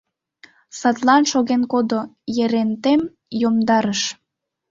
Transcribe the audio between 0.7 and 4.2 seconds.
Садлан шоген кодо, Ерентем йомдарыш...